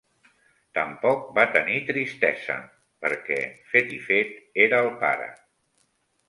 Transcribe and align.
Tampoc 0.77 1.27
va 1.39 1.43
tenir 1.57 1.75
tristesa, 1.89 2.55
perquè 3.05 3.37
fet 3.75 3.93
i 3.99 4.01
fet 4.07 4.33
era 4.67 4.81
el 4.87 4.91
pare. 5.05 5.29